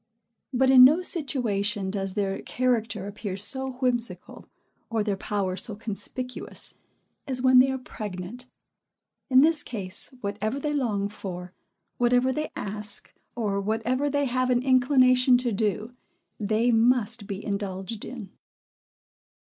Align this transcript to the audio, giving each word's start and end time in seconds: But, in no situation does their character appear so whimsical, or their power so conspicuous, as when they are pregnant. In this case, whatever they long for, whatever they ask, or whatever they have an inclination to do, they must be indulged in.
But, 0.51 0.71
in 0.71 0.83
no 0.83 1.03
situation 1.03 1.91
does 1.91 2.15
their 2.15 2.41
character 2.41 3.05
appear 3.05 3.37
so 3.37 3.73
whimsical, 3.73 4.45
or 4.89 5.03
their 5.03 5.15
power 5.15 5.55
so 5.55 5.75
conspicuous, 5.75 6.73
as 7.27 7.43
when 7.43 7.59
they 7.59 7.69
are 7.69 7.77
pregnant. 7.77 8.47
In 9.29 9.41
this 9.41 9.61
case, 9.61 10.11
whatever 10.21 10.59
they 10.59 10.73
long 10.73 11.07
for, 11.07 11.53
whatever 11.99 12.33
they 12.33 12.49
ask, 12.55 13.13
or 13.35 13.61
whatever 13.61 14.09
they 14.09 14.25
have 14.25 14.49
an 14.49 14.63
inclination 14.63 15.37
to 15.37 15.51
do, 15.51 15.93
they 16.39 16.71
must 16.71 17.27
be 17.27 17.45
indulged 17.45 18.03
in. 18.03 18.31